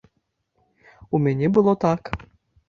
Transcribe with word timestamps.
У 1.13 1.19
мяне 1.27 1.47
было 1.59 1.77
так. 1.85 2.01